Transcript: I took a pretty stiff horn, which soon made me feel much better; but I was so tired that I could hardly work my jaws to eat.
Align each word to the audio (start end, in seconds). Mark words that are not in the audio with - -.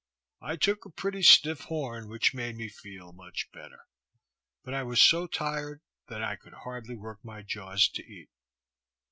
I 0.41 0.55
took 0.55 0.83
a 0.83 0.89
pretty 0.89 1.21
stiff 1.21 1.65
horn, 1.65 2.09
which 2.09 2.31
soon 2.31 2.37
made 2.39 2.55
me 2.57 2.69
feel 2.69 3.13
much 3.13 3.51
better; 3.51 3.85
but 4.63 4.73
I 4.73 4.81
was 4.81 4.99
so 4.99 5.27
tired 5.27 5.83
that 6.07 6.23
I 6.23 6.37
could 6.37 6.53
hardly 6.63 6.95
work 6.95 7.23
my 7.23 7.43
jaws 7.43 7.87
to 7.89 8.01
eat. 8.03 8.31